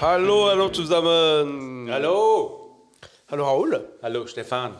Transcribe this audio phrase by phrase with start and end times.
[0.00, 1.90] Hallo, hallo zusammen.
[1.90, 2.90] Hallo.
[3.30, 3.88] Hallo Raoul.
[4.02, 4.74] Hallo Stefan.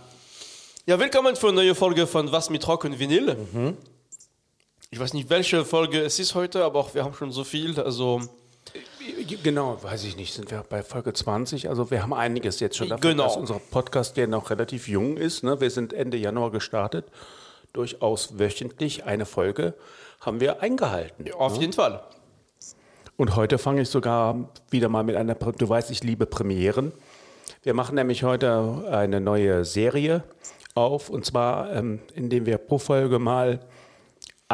[0.87, 3.37] Ja, willkommen für eine neue Folge von Was mit Rock und Vinyl.
[4.91, 7.81] Ich weiß nicht, welche Folge es ist heute, aber auch wir haben schon so viel.
[7.81, 8.21] Also,
[9.43, 11.69] Genau, weiß ich nicht, sind wir bei Folge 20.
[11.69, 13.25] Also wir haben einiges jetzt schon dafür, Genau.
[13.25, 15.43] dass unser Podcast ja noch relativ jung ist.
[15.45, 15.61] Ne?
[15.61, 17.07] Wir sind Ende Januar gestartet.
[17.73, 19.75] Durchaus wöchentlich eine Folge
[20.21, 21.31] haben wir eingehalten.
[21.35, 22.03] auf jeden Fall.
[23.17, 26.93] Und heute fange ich sogar wieder mal mit einer, du weißt, ich liebe Premieren.
[27.63, 30.25] Wir machen nämlich heute eine neue Serie
[30.75, 33.61] auf und zwar, ähm, indem wir pro Folge mal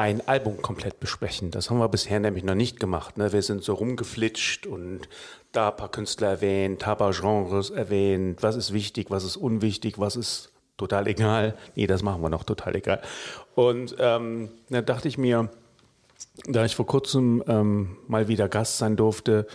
[0.01, 1.51] ein Album komplett besprechen.
[1.51, 3.19] Das haben wir bisher nämlich noch nicht gemacht.
[3.19, 3.35] Ne?
[3.35, 5.01] Wir sind so rumgeflitscht und
[5.53, 9.37] da ein paar Künstler erwähnt, da ein paar Genres erwähnt, was ist wichtig, was ist
[9.37, 11.55] unwichtig, was ist total egal.
[11.75, 13.03] Nee, das machen wir noch total egal.
[13.55, 15.51] Und ähm, da dachte ich mir,
[16.47, 19.47] da ich vor kurzem ähm, mal wieder Gast sein durfte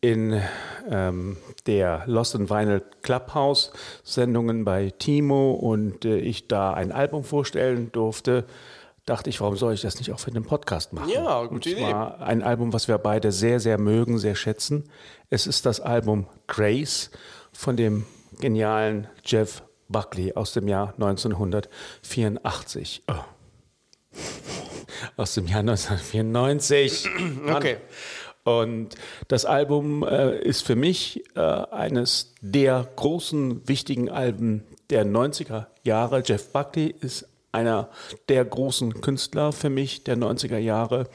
[0.00, 0.42] in
[0.90, 3.70] ähm, der Lost in Vinyl Clubhouse
[4.02, 8.46] Sendungen bei Timo und äh, ich da ein Album vorstellen durfte,
[9.06, 11.08] dachte ich, warum soll ich das nicht auch für den Podcast machen?
[11.08, 14.84] Ja, gute zwar ein Album, was wir beide sehr, sehr mögen, sehr schätzen.
[15.30, 17.10] Es ist das Album Grace
[17.52, 18.04] von dem
[18.38, 23.04] genialen Jeff Buckley aus dem Jahr 1984.
[23.08, 23.14] Oh
[25.16, 27.08] aus dem Jahr 1994.
[27.42, 27.56] Mann.
[27.56, 27.76] Okay.
[28.44, 28.94] Und
[29.26, 36.22] das Album äh, ist für mich äh, eines der großen, wichtigen Alben der 90er Jahre.
[36.24, 37.90] Jeff Buckley ist einer
[38.28, 41.08] der großen Künstler für mich der 90er Jahre.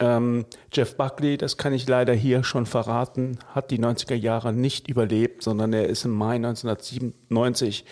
[0.00, 4.88] Ähm, Jeff Buckley, das kann ich leider hier schon verraten, hat die 90er Jahre nicht
[4.88, 7.84] überlebt, sondern er ist im Mai 1997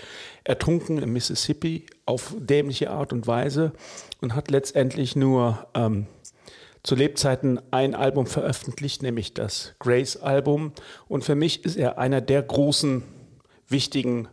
[0.44, 3.72] ertrunken im Mississippi auf dämliche Art und Weise
[4.22, 6.06] und hat letztendlich nur ähm,
[6.82, 10.72] zu Lebzeiten ein Album veröffentlicht, nämlich das Grace-Album.
[11.08, 13.02] Und für mich ist er einer der großen,
[13.68, 14.28] wichtigen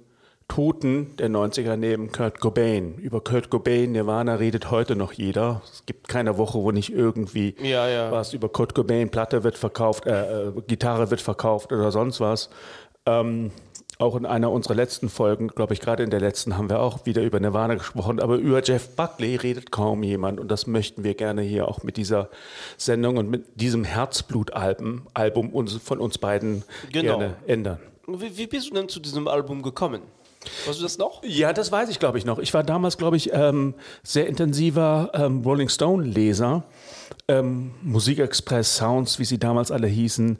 [0.47, 2.95] Toten der 90er neben Kurt Cobain.
[3.00, 5.61] Über Kurt Cobain, Nirvana redet heute noch jeder.
[5.72, 8.11] Es gibt keine Woche, wo nicht irgendwie Ja, ja.
[8.11, 12.50] was über Kurt Cobain, Platte wird verkauft, äh, äh, Gitarre wird verkauft oder sonst was.
[13.06, 13.51] Ähm,
[13.97, 17.06] auch in einer unserer letzten Folgen, glaube ich, gerade in der letzten, haben wir auch
[17.06, 18.19] wieder über Nirvana gesprochen.
[18.19, 20.39] Aber über Jeff Buckley redet kaum jemand.
[20.39, 22.29] Und das möchten wir gerne hier auch mit dieser
[22.77, 27.17] Sendung und mit diesem Herzblut-Album Album von uns beiden Genau.
[27.19, 27.79] gerne ändern.
[28.07, 30.01] Wie, wie bist du denn zu diesem Album gekommen?
[30.66, 31.23] Weißt du das noch?
[31.23, 32.39] Ja, das weiß ich, glaube ich, noch.
[32.39, 36.63] Ich war damals, glaube ich, ähm, sehr intensiver ähm, Rolling Stone-Leser.
[37.28, 40.38] Ähm, Musikexpress Sounds, wie sie damals alle hießen.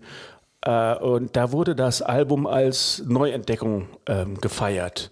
[0.62, 5.12] Äh, und da wurde das Album als Neuentdeckung ähm, gefeiert.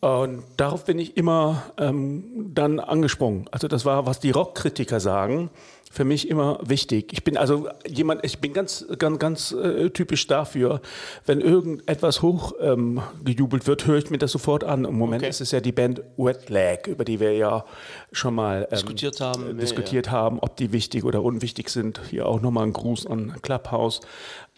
[0.00, 3.46] Und darauf bin ich immer ähm, dann angesprungen.
[3.50, 5.50] Also das war, was die Rockkritiker sagen,
[5.92, 7.12] für mich immer wichtig.
[7.12, 10.80] Ich bin also jemand, ich bin ganz, ganz, ganz äh, typisch dafür,
[11.26, 14.84] wenn irgendetwas hoch ähm, wird, höre ich mir das sofort an.
[14.84, 15.30] Im Moment Okay.
[15.30, 17.64] ist es ja die Band Wet Leg, über die wir ja
[18.12, 19.42] schon mal ähm, Diskutiert haben.
[19.44, 22.00] äh, Ja, diskutiert haben, ob die wichtig oder unwichtig sind.
[22.08, 24.00] Hier auch nochmal ein Gruß an Clubhouse.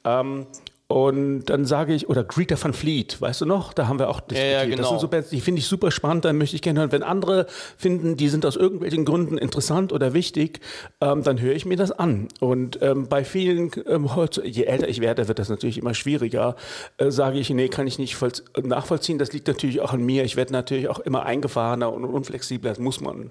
[0.04, 0.46] Ähm,
[0.92, 3.72] und dann sage ich, oder Greta van Fleet, weißt du noch?
[3.72, 4.52] Da haben wir auch diskutiert.
[4.52, 4.88] ja, Das genau.
[4.90, 6.92] sind so Bands, die finde ich super spannend, dann möchte ich gerne hören.
[6.92, 10.60] Wenn andere finden, die sind aus irgendwelchen Gründen interessant oder wichtig,
[11.00, 12.28] ähm, dann höre ich mir das an.
[12.40, 14.08] Und ähm, bei vielen, ähm,
[14.44, 16.56] je älter ich werde, wird das natürlich immer schwieriger,
[16.98, 19.18] äh, sage ich, nee, kann ich nicht vollz- nachvollziehen.
[19.18, 20.24] Das liegt natürlich auch an mir.
[20.24, 23.30] Ich werde natürlich auch immer eingefahrener und unflexibler, das muss man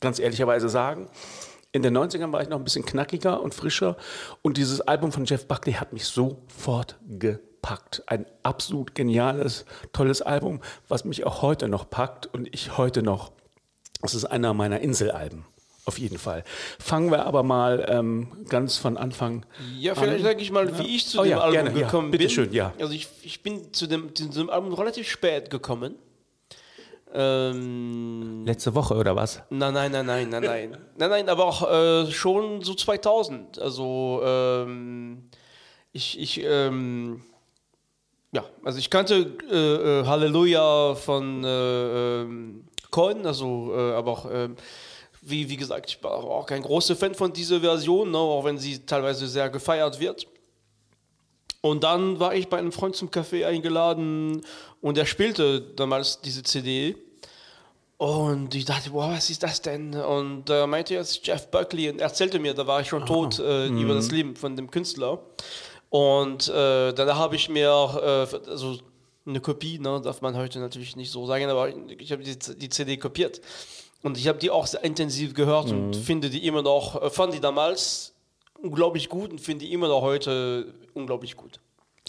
[0.00, 1.08] ganz ehrlicherweise sagen.
[1.76, 3.98] In den 90ern war ich noch ein bisschen knackiger und frischer
[4.40, 8.02] und dieses Album von Jeff Buckley hat mich sofort gepackt.
[8.06, 13.30] Ein absolut geniales, tolles Album, was mich auch heute noch packt und ich heute noch,
[14.00, 15.44] das ist einer meiner Inselalben.
[15.84, 16.44] Auf jeden Fall.
[16.80, 19.44] Fangen wir aber mal ähm, ganz von Anfang
[19.78, 20.22] Ja, vielleicht an.
[20.24, 21.86] sage ich mal, wie ich zu Oh dem ja, Album gerne, ja.
[21.86, 22.30] gekommen Bitte bin.
[22.30, 22.72] schön, ja.
[22.80, 25.94] Also ich, ich bin zu dem, zu diesem Album relativ spät gekommen.
[27.14, 29.42] Ähm, Letzte Woche oder was?
[29.50, 30.78] nein, nein, nein, nein, nein, nein.
[30.98, 33.58] Nein, nein, aber auch äh, schon so 2000.
[33.58, 35.30] Also ähm,
[35.92, 37.22] ich, ich, ähm,
[38.32, 44.26] ja, also ich kannte äh, äh, Halleluja von äh, ähm, Cohen, also äh, aber auch
[44.30, 44.56] ähm,
[45.22, 48.58] wie, wie gesagt, ich war auch kein großer Fan von dieser Version, ne, auch wenn
[48.58, 50.26] sie teilweise sehr gefeiert wird.
[51.66, 54.40] Und dann war ich bei einem Freund zum Café eingeladen
[54.80, 56.96] und er spielte damals diese CD.
[57.98, 59.94] Und ich dachte, boah, was ist das denn?
[59.94, 63.66] Und äh, meinte jetzt Jeff Buckley und erzählte mir, da war ich schon tot, äh,
[63.68, 65.18] über das Leben von dem Künstler.
[65.88, 68.78] Und äh, dann habe ich mir äh, also
[69.24, 72.68] eine Kopie, ne, darf man heute natürlich nicht so sagen, aber ich habe die, die
[72.68, 73.40] CD kopiert.
[74.02, 75.86] Und ich habe die auch sehr intensiv gehört Mhm.
[75.86, 78.12] und finde die immer noch, äh, fand die damals
[78.66, 81.60] unglaublich gut und finde die immer noch heute unglaublich gut.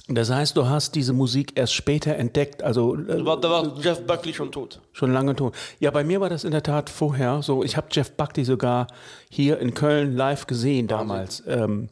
[0.09, 3.77] Das heißt, du hast diese Musik erst später entdeckt, also äh, Da war, da war
[3.81, 4.79] Jeff Buckley schon tot.
[4.93, 5.53] schon lange tot.
[5.79, 7.61] Ja, bei mir war das in der Tat vorher so.
[7.63, 8.87] Ich habe Jeff Buckley sogar
[9.29, 11.43] hier in Köln live gesehen damals.
[11.45, 11.89] Ähm,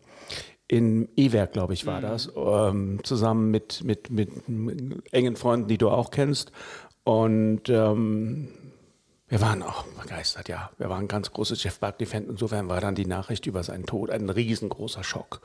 [0.68, 2.32] in E-Werk, glaube ich, war das.
[2.36, 6.52] Ähm, zusammen mit, mit, mit, mit engen Freunden, die du auch kennst.
[7.04, 8.48] Und ähm,
[9.28, 10.70] wir waren auch begeistert, ja.
[10.78, 12.28] Wir waren ganz große Jeff Buckley-Fans.
[12.30, 15.42] Insofern war dann die Nachricht über seinen Tod ein riesengroßer Schock.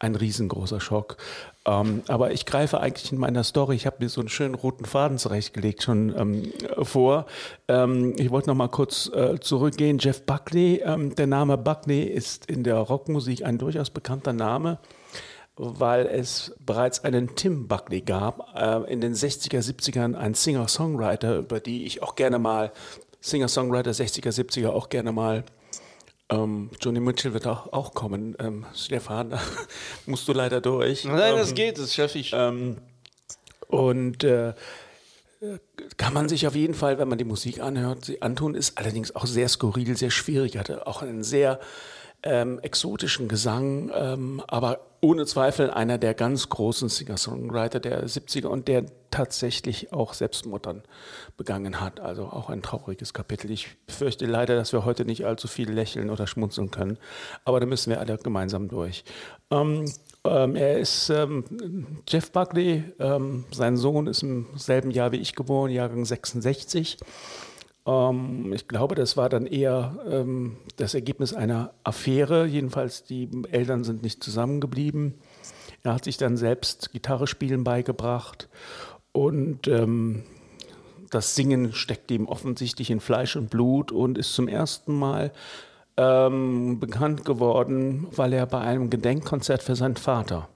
[0.00, 1.16] Ein riesengroßer Schock.
[1.64, 4.84] Ähm, aber ich greife eigentlich in meiner Story, ich habe mir so einen schönen roten
[4.84, 7.26] Faden zurechtgelegt schon ähm, vor.
[7.68, 9.98] Ähm, ich wollte noch mal kurz äh, zurückgehen.
[10.00, 14.78] Jeff Buckley, ähm, der Name Buckley ist in der Rockmusik ein durchaus bekannter Name
[15.62, 21.60] weil es bereits einen Tim Buckley gab, äh, in den 60er, 70ern, ein Singer-Songwriter, über
[21.60, 22.72] die ich auch gerne mal,
[23.20, 25.44] Singer-Songwriter 60er, 70er auch gerne mal,
[26.30, 29.40] ähm, Johnny Mitchell wird auch, auch kommen, ähm, Stefan, da
[30.06, 31.04] musst du leider durch.
[31.04, 32.32] Nein, ähm, das geht, das schaffe ich.
[32.34, 32.78] ähm,
[33.68, 34.54] und äh,
[35.96, 39.14] kann man sich auf jeden Fall, wenn man die Musik anhört, sie antun, ist allerdings
[39.16, 41.60] auch sehr skurril, sehr schwierig, hatte auch einen sehr
[42.22, 48.68] ähm, exotischen Gesang, ähm, aber ohne Zweifel einer der ganz großen Singer-Songwriter der 70er und
[48.68, 50.82] der tatsächlich auch Selbstmord dann
[51.38, 52.00] begangen hat.
[52.00, 53.50] Also auch ein trauriges Kapitel.
[53.50, 56.98] Ich fürchte leider, dass wir heute nicht allzu viel lächeln oder schmunzeln können,
[57.44, 59.04] aber da müssen wir alle gemeinsam durch.
[59.50, 59.90] Ähm,
[60.24, 61.44] ähm, er ist ähm,
[62.06, 66.98] Jeff Buckley, ähm, sein Sohn ist im selben Jahr wie ich geboren, Jahrgang 66.
[67.90, 72.46] Ähm, ich glaube, das war dann eher ähm, das Ergebnis einer Affäre.
[72.46, 75.14] Jedenfalls, die Eltern sind nicht zusammengeblieben.
[75.82, 78.48] Er hat sich dann selbst Gitarre spielen beigebracht
[79.12, 80.24] und ähm,
[81.10, 85.32] das Singen steckt ihm offensichtlich in Fleisch und Blut und ist zum ersten Mal
[85.96, 90.48] ähm, bekannt geworden, weil er bei einem Gedenkkonzert für seinen Vater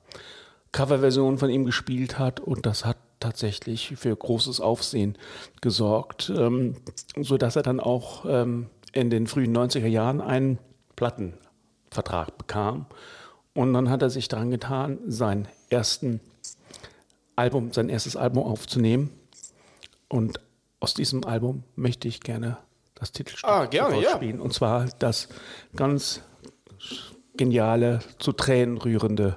[0.72, 5.16] Coverversion von ihm gespielt hat und das hat tatsächlich für großes Aufsehen
[5.62, 6.76] gesorgt, ähm,
[7.20, 10.58] sodass er dann auch ähm, in den frühen 90er Jahren einen
[10.96, 12.86] Plattenvertrag bekam.
[13.54, 16.20] Und dann hat er sich daran getan, sein ersten
[17.36, 19.10] Album, sein erstes Album aufzunehmen.
[20.08, 20.38] Und
[20.80, 22.58] aus diesem Album möchte ich gerne
[22.94, 24.16] das Titelstück Ah, gerne, ja.
[24.16, 24.40] spielen.
[24.40, 25.28] Und zwar das
[25.74, 26.20] ganz
[27.36, 29.36] geniale, zu Tränen rührende.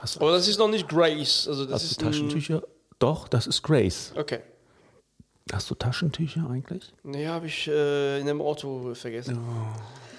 [0.00, 1.46] Hast Aber das ist noch nicht Grace.
[1.48, 2.62] Also das hast ist du ein- Taschentücher?
[3.00, 4.12] Doch, das ist Grace.
[4.14, 4.40] Okay.
[5.52, 6.92] Hast du Taschentücher eigentlich?
[7.02, 9.34] Nee, habe ich äh, in dem Auto vergessen.
[9.34, 10.09] There's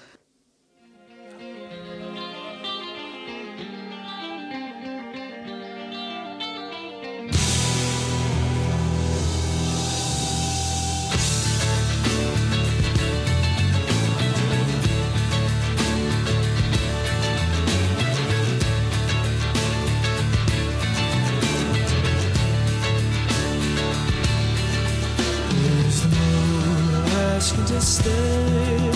[27.82, 28.90] stay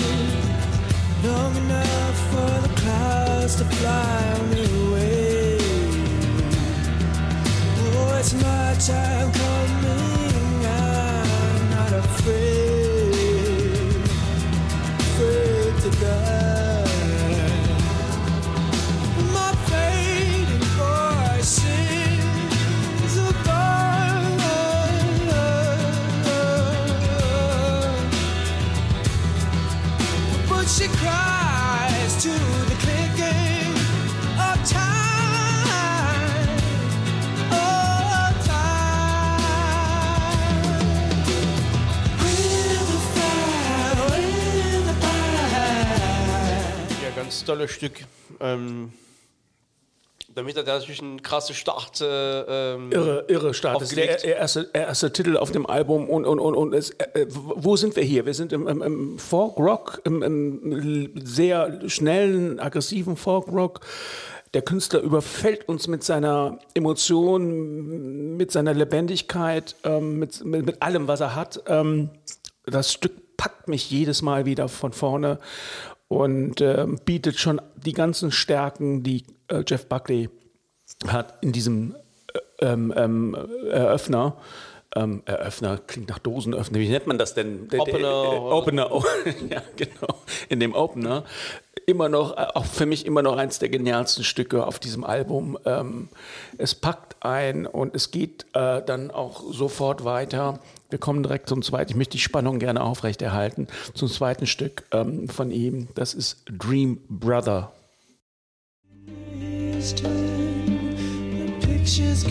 [1.24, 4.65] long enough for the clouds to fly away.
[47.46, 48.04] Tolles Stück.
[48.40, 48.92] Ähm,
[50.34, 52.00] damit er natürlich einen krassen Start.
[52.02, 53.80] Äh, ähm, Irre, irre Start.
[53.80, 56.10] Das ist der erste, erste Titel auf dem Album.
[56.10, 58.26] Und, und, und, und es, äh, wo sind wir hier?
[58.26, 63.80] Wir sind im, im, im Folk-Rock, im, im sehr schnellen, aggressiven Folk-Rock.
[64.52, 71.08] Der Künstler überfällt uns mit seiner Emotion, mit seiner Lebendigkeit, ähm, mit, mit, mit allem,
[71.08, 71.62] was er hat.
[71.66, 72.10] Ähm,
[72.66, 75.38] das Stück packt mich jedes Mal wieder von vorne
[76.08, 80.28] und ähm, bietet schon die ganzen Stärken, die äh, Jeff Buckley
[81.08, 81.94] hat in diesem
[82.32, 83.36] äh, ähm, ähm,
[83.70, 84.36] Eröffner.
[84.94, 86.78] Ähm, Eröffner klingt nach Dosenöffner.
[86.78, 87.68] Wie nennt man das denn?
[87.68, 88.92] Der- der- Opener äh, oder- Opener.
[88.92, 89.04] Oh,
[89.50, 90.20] ja, genau.
[90.48, 91.24] In dem Opener.
[91.86, 95.58] Immer noch, äh, auch für mich immer noch eins der genialsten Stücke auf diesem Album.
[95.66, 96.08] Ähm,
[96.56, 100.60] es packt ein und es geht äh, dann auch sofort weiter
[100.90, 101.90] wir kommen direkt zum zweiten.
[101.90, 103.68] Ich möchte die Spannung gerne aufrechterhalten.
[103.94, 105.88] Zum zweiten Stück ähm, von ihm.
[105.94, 107.72] Das ist Dream Brother.
[111.60, 112.24] Pictures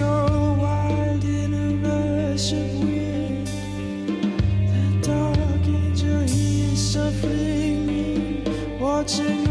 [9.05, 9.44] watching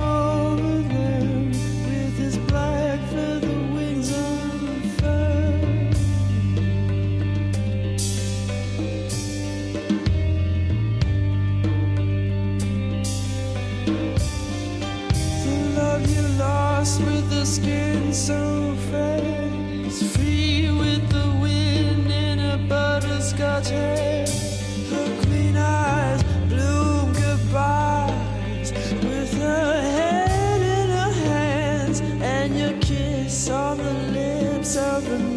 [32.44, 35.33] and your kiss on the lips of another.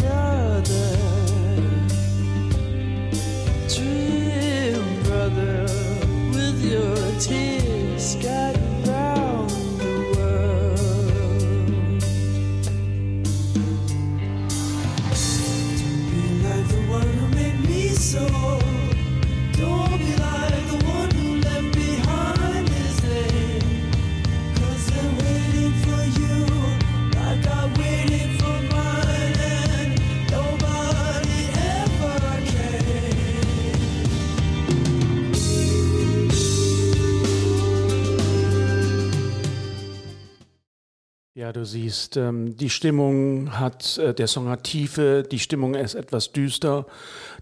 [41.47, 45.95] Ja, du siehst, ähm, die Stimmung hat, äh, der Song hat Tiefe, die Stimmung ist
[45.95, 46.85] etwas düster.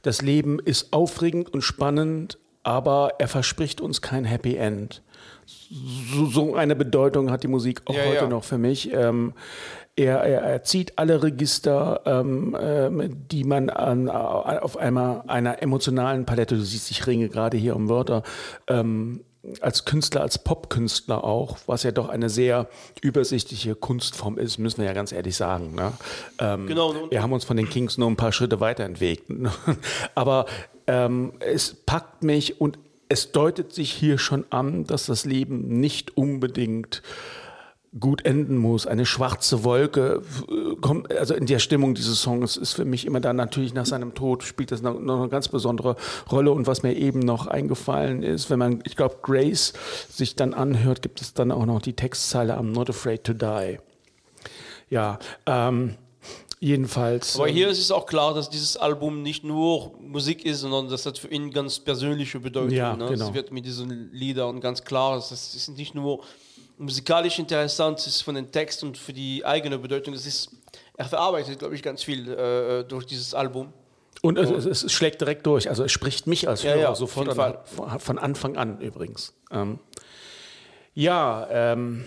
[0.04, 5.02] Das Leben ist aufregend und spannend, aber er verspricht uns kein Happy End.
[5.48, 8.28] So, so eine Bedeutung hat die Musik auch Ja, heute ja.
[8.28, 8.94] noch für mich.
[8.94, 9.34] Ähm,
[9.96, 16.28] er, er, er zieht alle Register, ähm, ähm, die man an, auf einmal einer emotionalen
[16.28, 18.22] Palette, du siehst, ich ringe gerade hier um Wörter,
[18.68, 19.25] ähm,
[19.62, 22.68] als Künstler, als Popkünstler auch, was ja doch eine sehr
[23.02, 25.76] übersichtliche Kunstform ist, müssen wir ja ganz ehrlich sagen.
[25.76, 25.94] Ne?
[26.40, 29.50] Ähm, Genau, wir haben uns von den Kings nur ein paar Schritte weiterentwickelt.
[30.16, 30.46] Aber
[30.88, 36.18] ähm, es packt mich und es deutet sich hier schon an, dass das Leben nicht
[36.18, 37.02] unbedingt
[38.00, 38.88] gut enden muss.
[38.88, 43.20] Eine schwarze Wolke äh, kommt, also in der Stimmung dieses Songs ist für mich immer
[43.20, 45.96] dann natürlich nach seinem Tod spielt das noch, eine ganz besondere
[46.32, 46.52] Rolle.
[46.52, 49.74] Und was mir eben noch eingefallen ist, wenn man, ich glaube, Grace
[50.10, 53.80] sich dann anhört, gibt es dann auch noch die Textzeile I'm not afraid to die.
[54.90, 55.96] Ja, ähm,
[56.60, 57.36] jedenfalls.
[57.38, 60.90] Aber ähm, hier ist es auch klar, dass dieses Album nicht nur Musik ist, sondern
[60.90, 62.72] das hat für ihn ganz persönliche Bedeutung.
[62.72, 63.08] Ja, ne?
[63.08, 63.28] genau.
[63.30, 66.22] Es wird mit diesen Liedern ganz klar, das ist nicht nur
[66.78, 70.14] musikalisch interessant, es ist von den Text und für die eigene Bedeutung.
[70.14, 70.50] Es ist,
[70.98, 73.74] er verarbeitet, glaube ich, ganz viel äh, durch dieses Album.
[74.22, 75.70] Und es, es, es schlägt direkt durch.
[75.70, 79.34] Also es spricht mich als Ja, Hörer ja, sofort auf an, von Anfang an übrigens.
[79.52, 79.80] Ähm,
[80.94, 82.06] ja, ähm,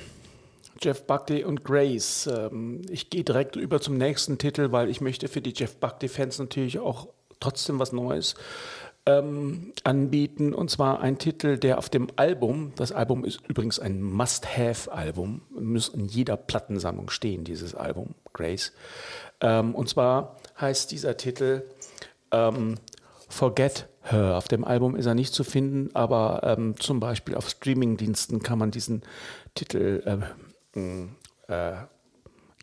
[0.81, 2.27] Jeff Buckley und Grace.
[2.27, 6.39] Ähm, ich gehe direkt über zum nächsten Titel, weil ich möchte für die Jeff Buckley-Fans
[6.39, 7.09] natürlich auch
[7.41, 8.35] trotzdem was Neues
[9.09, 10.53] ähm, anbieten.
[10.53, 15.88] Und zwar ein Titel, der auf dem Album, das Album ist übrigens ein Must-Have-Album, muss
[15.88, 18.73] in jeder Plattensammlung stehen, dieses Album, Grace.
[19.41, 21.62] Ähm, und zwar heißt dieser Titel
[22.33, 22.75] ähm,
[23.29, 24.37] Forget Her.
[24.37, 28.59] Auf dem Album ist er nicht zu finden, aber ähm, zum Beispiel auf Streamingdiensten kann
[28.59, 29.03] man diesen
[29.55, 30.03] Titel
[30.75, 31.77] äh, äh,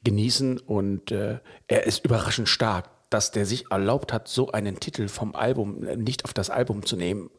[0.03, 5.07] genießen und äh, er ist überraschend stark, dass der sich erlaubt hat, so einen Titel
[5.07, 7.29] vom Album äh, nicht auf das Album zu nehmen,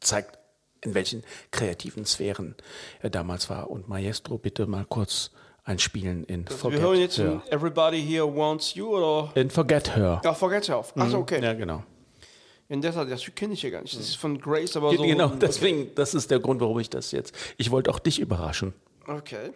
[0.00, 0.38] zeigt,
[0.82, 2.54] in welchen kreativen Sphären
[3.00, 3.70] er damals war.
[3.70, 5.30] Und Maestro, bitte mal kurz
[5.64, 7.42] einspielen in Forget Wir hören jetzt Her.
[7.46, 9.32] in Everybody Here Wants You oder.
[9.34, 10.20] In Forget Her.
[10.24, 10.96] Ja, Forget Yourself.
[10.96, 11.42] Achso, okay.
[11.42, 11.82] Ja, genau.
[12.68, 13.96] In der Tat, das kenne ich ja gar nicht.
[13.96, 15.02] Das ist von Grace, aber so.
[15.02, 15.36] genau, okay.
[15.40, 17.34] deswegen, das ist der Grund, warum ich das jetzt.
[17.58, 18.74] Ich wollte auch dich überraschen.
[19.06, 19.52] Okay.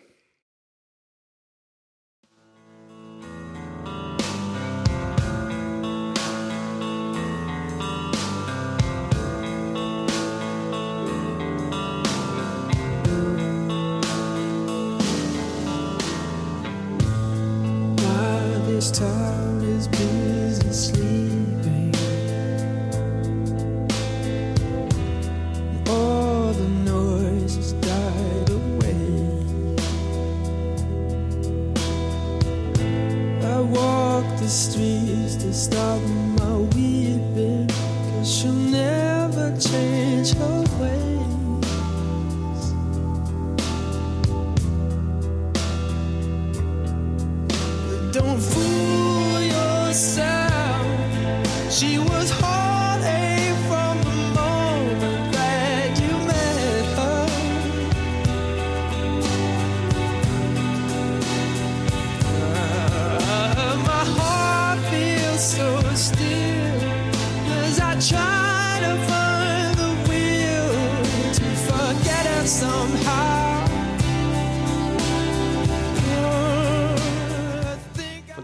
[18.94, 19.39] stars.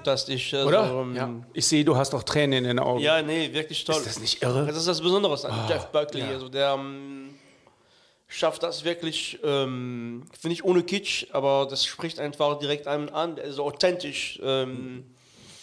[0.07, 0.55] Fantastisch.
[0.55, 0.91] Also, Oder?
[0.91, 1.31] ähm, ja.
[1.53, 3.01] Ich sehe, du hast auch Tränen in den Augen.
[3.01, 3.97] Ja, nee, wirklich toll.
[3.97, 4.67] Ist das nicht irre?
[4.67, 6.21] Das ist das Besondere an Jeff Buckley.
[6.21, 6.29] ja.
[6.29, 7.35] Also der ähm,
[8.29, 13.39] schafft das wirklich, ähm, finde ich, ohne Kitsch, aber das spricht einfach direkt einem an.
[13.39, 14.41] Also authentisch.
[14.43, 15.16] Ähm,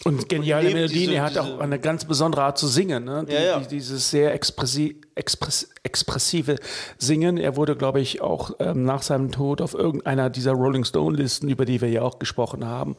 [0.05, 0.99] Und geniale lebt Melodien.
[0.99, 3.03] diese- er hat auch eine ganz besondere Art zu singen.
[3.05, 3.25] Ne?
[3.27, 3.59] Die, Ja, ja.
[3.59, 6.55] Die, dieses sehr expressi express expressive
[6.97, 7.37] Singen.
[7.37, 11.65] Er wurde, glaube ich, auch ähm, nach seinem Tod auf irgendeiner dieser Rolling Stone-Listen, über
[11.65, 12.95] die wir ja auch gesprochen haben,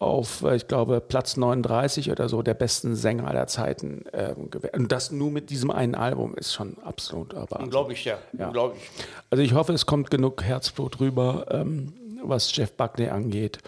[0.00, 4.74] auf, äh, ich glaube, Platz 39 oder so der besten Sänger aller Zeiten ähm, gewählt.
[4.76, 8.18] Und das nur mit diesem einen Album ist schon absolut aber unglaublich, ja.
[8.36, 8.46] Ja.
[8.48, 8.82] Unglaublich.
[9.30, 11.92] Also ich hoffe, es kommt genug Herzblut rüber, ähm,
[12.22, 13.58] was Jeff Buckley angeht.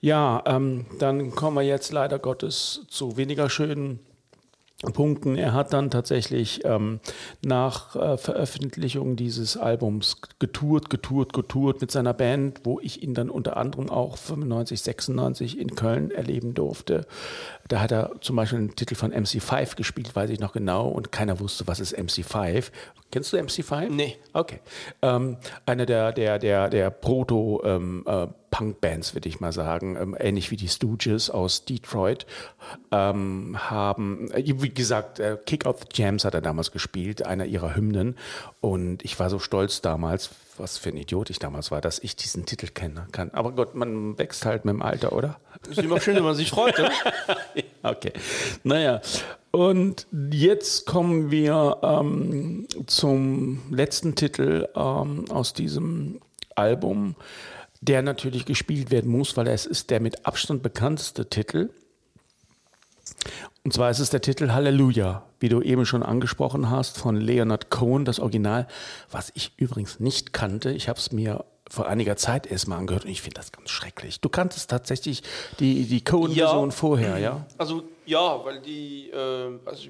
[0.00, 4.00] Ja, ähm, dann kommen wir jetzt leider Gottes zu weniger schönen
[4.90, 5.36] Punkten.
[5.36, 6.98] Er hat dann tatsächlich ähm,
[7.44, 13.30] nach äh, Veröffentlichung dieses Albums getourt, getourt, getourt mit seiner Band, wo ich ihn dann
[13.30, 17.06] unter anderem auch 95, 96 in Köln erleben durfte.
[17.68, 21.12] Da hat er zum Beispiel einen Titel von MC5 gespielt, weiß ich noch genau, und
[21.12, 22.70] keiner wusste, was ist MC5.
[23.12, 23.88] Kennst du MC5?
[23.90, 24.16] Nee.
[24.32, 24.60] Okay.
[25.02, 25.36] Ähm,
[25.66, 30.52] eine der, der, der, der Proto- ähm, äh, Punk-Bands, würde ich mal sagen, ähm, ähnlich
[30.52, 32.26] wie die Stooges aus Detroit,
[32.92, 37.46] ähm, haben, äh, wie gesagt, äh, Kick Out the Jams hat er damals gespielt, einer
[37.46, 38.16] ihrer Hymnen.
[38.60, 42.14] Und ich war so stolz damals, was für ein Idiot ich damals war, dass ich
[42.14, 43.30] diesen Titel kennen kann.
[43.30, 45.40] Aber Gott, man wächst halt mit dem Alter, oder?
[45.68, 46.78] Ist immer schön, wenn man sich freut.
[46.78, 46.90] Ne?
[47.84, 48.12] Okay.
[48.62, 49.00] Naja,
[49.50, 56.20] und jetzt kommen wir ähm, zum letzten Titel ähm, aus diesem
[56.54, 57.16] Album,
[57.82, 61.68] der natürlich gespielt werden muss, weil es ist der mit Abstand bekannteste Titel.
[63.64, 67.70] Und zwar ist es der Titel Halleluja, wie du eben schon angesprochen hast, von Leonard
[67.70, 68.68] Cohen, das Original,
[69.10, 70.70] was ich übrigens nicht kannte.
[70.70, 74.20] Ich habe es mir vor einiger Zeit erstmal angehört und ich finde das ganz schrecklich.
[74.20, 75.22] Du kanntest tatsächlich
[75.58, 76.74] die, die Cohen-Version Ja.
[76.74, 77.46] vorher, ja?
[77.58, 79.88] Also ja, weil die, äh, also,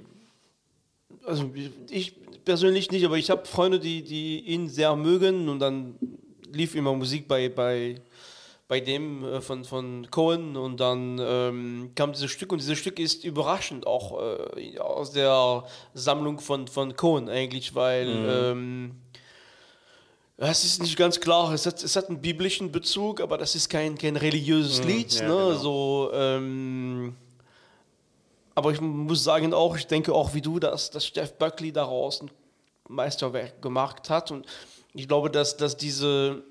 [1.25, 1.51] also
[1.91, 2.15] ich
[2.45, 5.97] persönlich nicht, aber ich habe Freunde, die, die ihn sehr mögen und dann
[6.53, 8.01] lief immer Musik bei, bei,
[8.69, 12.99] bei dem äh, von, von Cohen und dann ähm, kam dieses Stück und dieses Stück
[12.99, 14.21] ist überraschend auch
[14.57, 18.95] äh, aus der Sammlung von, von Cohen eigentlich, weil ähm,
[20.39, 23.69] es ist nicht ganz klar, es hat, es hat einen biblischen Bezug, aber das ist
[23.69, 25.13] kein, kein religiöses Lied.
[25.15, 25.29] ja, ne?
[25.29, 25.53] genau.
[25.55, 27.15] so, ähm,
[28.55, 32.23] aber ich muss sagen auch, ich denke auch wie du, dass, dass Jeff Buckley daraus
[32.23, 32.31] ein
[32.89, 34.31] Meisterwerk gemacht hat.
[34.31, 34.47] Und
[34.95, 36.43] ich glaube, dass, dass diese,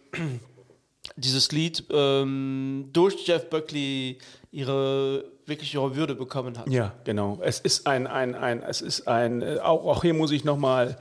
[1.16, 4.18] dieses Lied ähm, durch Jeff Buckley
[4.52, 6.70] ihre wirklich ihre Würde bekommen hat.
[6.70, 7.40] Ja, genau.
[7.42, 10.98] Es ist ein, ein, ein, es ist ein, äh, auch, auch hier muss ich nochmal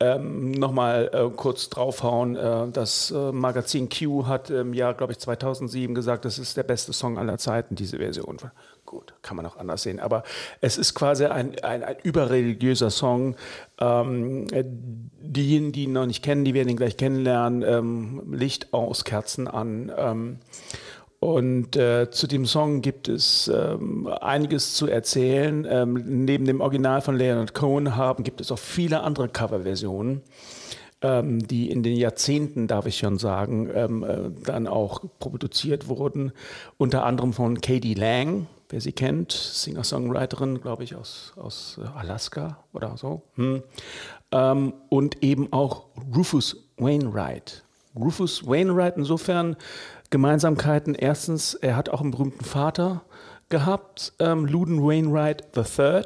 [0.00, 2.36] ähm, noch äh, kurz draufhauen.
[2.36, 6.64] Äh, das äh, Magazin Q hat im Jahr, glaube ich, 2007 gesagt, das ist der
[6.64, 8.38] beste Song aller Zeiten, diese Version.
[8.92, 10.00] Gut, kann man auch anders sehen.
[10.00, 10.22] Aber
[10.60, 13.36] es ist quasi ein, ein, ein überreligiöser Song.
[13.80, 17.62] Ähm, äh, diejenigen, die ihn noch nicht kennen, die werden ihn gleich kennenlernen.
[17.62, 19.90] Ähm, Licht aus, Kerzen an.
[19.96, 20.40] Ähm,
[21.20, 25.66] und äh, zu dem Song gibt es ähm, einiges zu erzählen.
[25.66, 25.94] Ähm,
[26.26, 30.20] neben dem Original von Leonard Cohen haben, gibt es auch viele andere Coverversionen,
[31.00, 36.32] ähm, die in den Jahrzehnten, darf ich schon sagen, ähm, äh, dann auch produziert wurden.
[36.76, 42.64] Unter anderem von Katie Lang, wer sie kennt, Singer-Songwriterin, glaube ich, aus, aus äh, Alaska
[42.72, 43.22] oder so.
[43.34, 43.62] Hm.
[44.32, 47.64] Ähm, und eben auch Rufus Wainwright.
[47.94, 49.56] Rufus Wainwright insofern
[50.08, 50.94] Gemeinsamkeiten.
[50.94, 53.02] Erstens, er hat auch einen berühmten Vater
[53.50, 56.04] gehabt, ähm, Luden Wainwright III,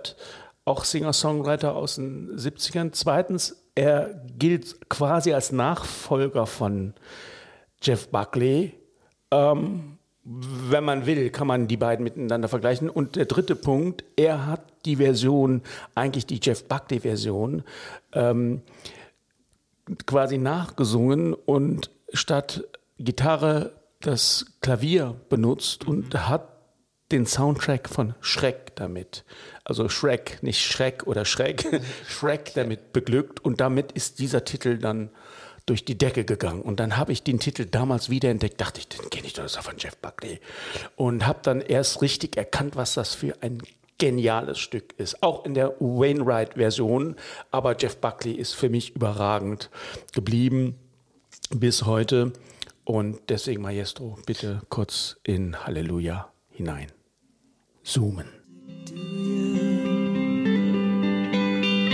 [0.64, 2.90] auch Singer-Songwriter aus den 70ern.
[2.92, 6.94] Zweitens, er gilt quasi als Nachfolger von
[7.80, 8.74] Jeff Buckley.
[9.30, 9.95] Ähm,
[10.28, 12.90] wenn man will, kann man die beiden miteinander vergleichen.
[12.90, 15.62] Und der dritte Punkt, er hat die Version,
[15.94, 17.62] eigentlich die Jeff Buckley-Version,
[18.12, 18.62] ähm,
[20.06, 22.64] quasi nachgesungen und statt
[22.98, 26.48] Gitarre das Klavier benutzt und hat
[27.12, 29.24] den Soundtrack von Shrek damit.
[29.62, 35.10] Also Shrek, nicht Schreck oder Schreck, Shrek damit beglückt und damit ist dieser Titel dann
[35.66, 36.62] durch die Decke gegangen.
[36.62, 39.56] Und dann habe ich den Titel damals wiederentdeckt, dachte ich, den kenne ich doch, das
[39.56, 40.40] ist von Jeff Buckley.
[40.94, 43.60] Und habe dann erst richtig erkannt, was das für ein
[43.98, 45.22] geniales Stück ist.
[45.22, 47.16] Auch in der Wainwright-Version.
[47.50, 49.70] Aber Jeff Buckley ist für mich überragend
[50.12, 50.76] geblieben
[51.50, 52.32] bis heute.
[52.84, 56.92] Und deswegen, Maestro, bitte kurz in Halleluja hinein.
[57.82, 58.45] Zoomen.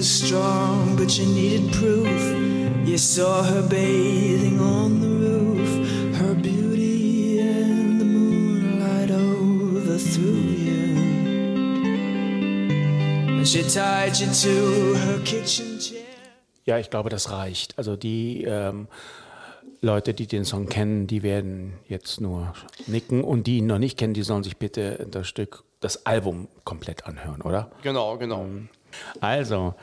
[0.00, 2.22] was strong, but you needed proof.
[2.88, 5.70] You saw her bathing on the roof,
[6.16, 10.96] her beauty and the moonlight overthrew you.
[13.36, 16.00] And she tied you to her kitchen chair.
[16.64, 17.76] Ja, ich glaube, das reicht.
[17.76, 18.88] Also die ähm,
[19.82, 22.54] Leute, die den Song kennen, die werden jetzt nur
[22.86, 26.48] nicken und die ihn noch nicht kennen, die sollen sich bitte das Stück, das Album
[26.64, 27.70] komplett anhören, oder?
[27.82, 28.46] Genau, genau.
[29.20, 29.74] Also,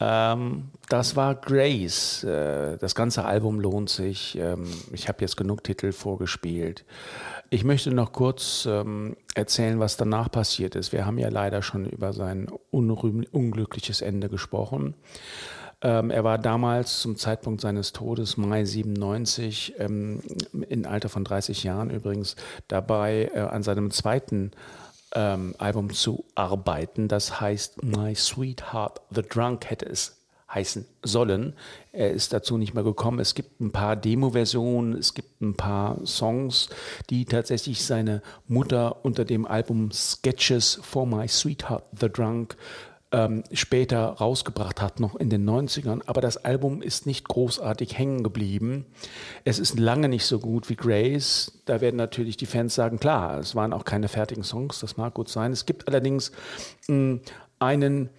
[0.00, 2.24] ähm, das war Grace.
[2.24, 4.38] Äh, das ganze Album lohnt sich.
[4.38, 6.84] Ähm, ich habe jetzt genug Titel vorgespielt.
[7.50, 10.92] Ich möchte noch kurz ähm, erzählen, was danach passiert ist.
[10.92, 14.94] Wir haben ja leider schon über sein unglückliches Ende gesprochen.
[15.80, 20.20] Ähm, er war damals zum Zeitpunkt seines Todes, Mai 97, ähm,
[20.68, 22.34] im Alter von 30 Jahren übrigens,
[22.66, 24.50] dabei äh, an seinem zweiten
[25.14, 27.08] ähm, Album zu arbeiten.
[27.08, 30.18] Das heißt My Sweetheart the Drunk hätte es
[30.52, 31.52] heißen sollen.
[31.92, 33.18] Er ist dazu nicht mehr gekommen.
[33.18, 36.70] Es gibt ein paar Demo-Versionen, es gibt ein paar Songs,
[37.10, 42.56] die tatsächlich seine Mutter unter dem Album Sketches for My Sweetheart the Drunk
[43.10, 46.02] ähm, später rausgebracht hat, noch in den 90ern.
[46.06, 48.86] Aber das Album ist nicht großartig hängen geblieben.
[49.44, 51.62] Es ist lange nicht so gut wie Grace.
[51.64, 55.14] Da werden natürlich die Fans sagen, klar, es waren auch keine fertigen Songs, das mag
[55.14, 55.52] gut sein.
[55.52, 56.32] Es gibt allerdings
[56.88, 57.20] mh,
[57.58, 58.10] einen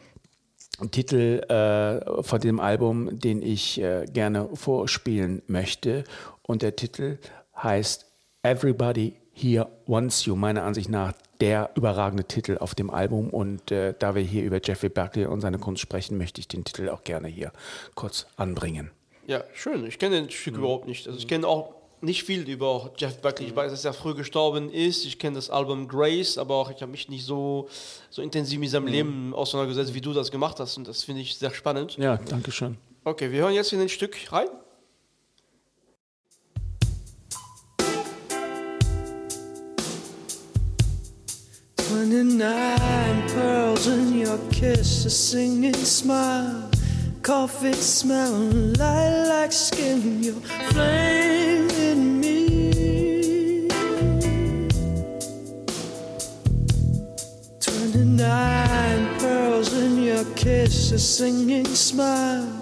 [0.92, 6.04] Titel äh, von dem Album, den ich äh, gerne vorspielen möchte.
[6.42, 7.20] Und der Titel
[7.56, 8.06] heißt
[8.42, 13.30] Everybody Here Wants You, meiner Ansicht nach der überragende Titel auf dem Album.
[13.30, 16.64] Und äh, da wir hier über Jeffrey Buckley und seine Kunst sprechen, möchte ich den
[16.64, 17.52] Titel auch gerne hier
[17.96, 18.92] kurz anbringen.
[19.28, 19.86] Ja, schön.
[19.86, 21.08] Ich kenne das Stück überhaupt nicht.
[21.08, 23.48] Also ich kenne auch nicht viel über Jeff Buckley.
[23.48, 25.06] Ich weiß, dass er früh gestorben ist.
[25.06, 27.68] Ich kenne das Album Grace, aber auch ich habe mich nicht so,
[28.10, 30.78] so intensiv mit seinem Leben auseinandergesetzt, wie du das gemacht hast.
[30.78, 31.98] Und das finde ich sehr spannend.
[31.98, 32.78] Ja, danke schön.
[33.04, 34.48] Okay, wir hören jetzt in ein Stück rein.
[42.00, 46.72] Twenty-nine pearls in your kiss, a singing smile,
[47.24, 50.36] coffee smelling, lilac skin, your
[50.72, 53.68] flame in me.
[57.60, 62.62] Twenty-nine pearls in your kiss, a singing smile,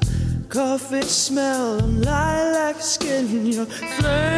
[0.49, 4.36] coffee smelling, lilac skin, your flame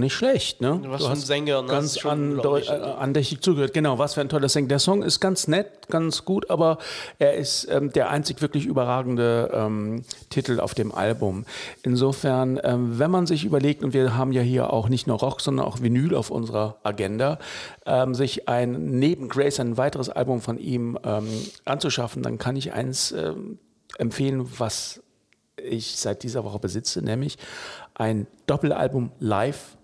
[0.00, 0.80] nicht schlecht, ne?
[0.82, 1.68] Du hast Sänger, ne?
[1.68, 3.72] Ganz äh, andächtig zugehört.
[3.72, 4.68] Genau, was für ein toller Sänger.
[4.68, 6.78] Der Song ist ganz nett, ganz gut, aber
[7.18, 11.44] er ist ähm, der einzig wirklich überragende ähm, Titel auf dem Album.
[11.82, 15.40] Insofern, ähm, wenn man sich überlegt, und wir haben ja hier auch nicht nur Rock,
[15.40, 17.38] sondern auch Vinyl auf unserer Agenda,
[17.86, 21.28] ähm, sich ein neben Grace ein weiteres Album von ihm ähm,
[21.64, 23.58] anzuschaffen, dann kann ich eins ähm,
[23.98, 25.02] empfehlen, was
[25.56, 27.38] ich seit dieser Woche besitze, nämlich
[27.94, 29.76] ein Doppelalbum live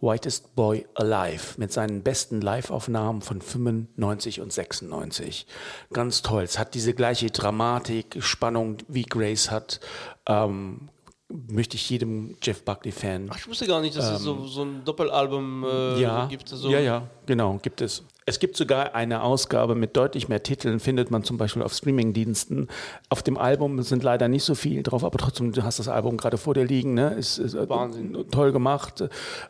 [0.00, 5.46] Whitest Boy Alive mit seinen besten Live-Aufnahmen von 95 und 96.
[5.92, 6.44] Ganz toll.
[6.44, 9.80] Es hat diese gleiche Dramatik, Spannung wie Grace hat.
[10.26, 10.88] Ähm,
[11.28, 14.82] möchte ich jedem Jeff Buckley-Fan Ach, ich wusste gar nicht, dass es so, so ein
[14.84, 16.48] Doppelalbum äh, ja, gibt.
[16.48, 16.70] So.
[16.70, 18.02] ja, ja, genau, gibt es.
[18.24, 22.68] Es gibt sogar eine Ausgabe mit deutlich mehr Titeln, findet man zum Beispiel auf Streamingdiensten.
[23.08, 26.18] Auf dem Album sind leider nicht so viel drauf, aber trotzdem, du hast das Album
[26.18, 27.14] gerade vor dir liegen, ne?
[27.14, 28.26] Ist, ist äh, Wahnsinn.
[28.30, 29.04] toll gemacht,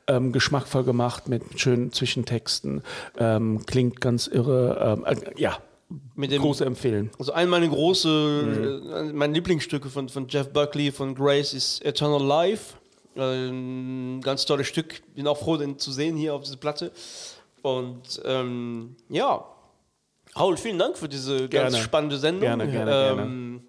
[0.07, 2.83] ähm, geschmackvoll gemacht mit schönen Zwischentexten,
[3.19, 4.99] ähm, klingt ganz irre.
[4.99, 5.59] Ähm, äh, ja,
[6.19, 7.11] Mit dem, große Empfehlen.
[7.19, 8.93] Also ein meiner große, Mhm.
[8.93, 12.75] äh, meine Lieblingsstücke von, von Jeff Buckley, von Grace ist Eternal Life.
[13.17, 15.01] Ein ganz tolles Stück.
[15.15, 16.91] Bin auch froh, den zu sehen hier auf dieser Platte.
[17.63, 19.45] Und ähm, ja,
[20.39, 21.77] Raul, vielen Dank für diese ganz Gerne.
[21.79, 22.43] spannende Sendung.
[22.43, 23.63] Gerne, gerne, ähm,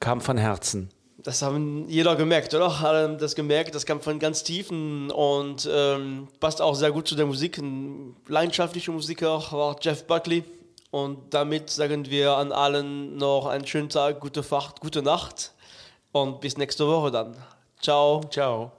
[0.00, 0.90] Kam von Herzen.
[1.18, 2.68] Das haben jeder gemerkt, oder?
[2.82, 7.14] Alle das gemerkt, das kam von ganz tiefen und ähm, passt auch sehr gut zu
[7.14, 7.58] der Musik.
[7.58, 10.42] Ein leidenschaftlicher Musiker war Jeff Buckley.
[10.92, 15.54] Und damit sagen wir an allen noch einen schönen Tag, gute Fahrt, gute Nacht
[16.12, 17.34] und bis nächste Woche dann.
[17.80, 18.20] Ciao.
[18.30, 18.70] Ciao.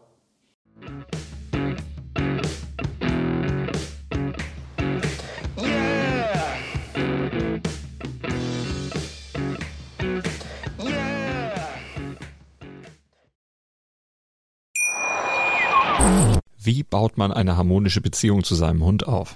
[16.60, 19.36] Wie baut man eine harmonische Beziehung zu seinem Hund auf?